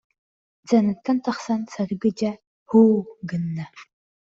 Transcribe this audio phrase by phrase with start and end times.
[0.63, 2.31] Сценаттан тахсан Саргы дьэ
[2.69, 2.95] «һуу»
[3.29, 3.65] гынна